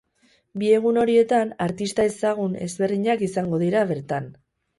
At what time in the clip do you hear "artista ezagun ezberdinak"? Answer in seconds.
1.65-3.23